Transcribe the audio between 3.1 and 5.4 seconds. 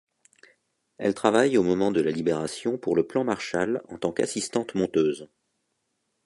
Marshall en tant qu'assistante-monteuse.